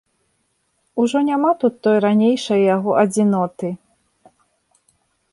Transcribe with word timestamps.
Ужо 1.01 1.19
няма 1.27 1.51
тут 1.63 1.73
той 1.87 1.97
ранейшай 2.05 2.61
яго 2.75 2.91
адзіноты. 3.03 3.69